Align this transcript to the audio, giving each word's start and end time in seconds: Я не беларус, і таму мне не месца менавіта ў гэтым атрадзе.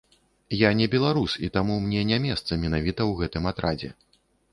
Я 0.59 0.69
не 0.77 0.85
беларус, 0.93 1.35
і 1.47 1.49
таму 1.57 1.75
мне 1.83 2.01
не 2.11 2.17
месца 2.23 2.57
менавіта 2.63 2.99
ў 3.09 3.21
гэтым 3.21 3.43
атрадзе. 3.53 3.91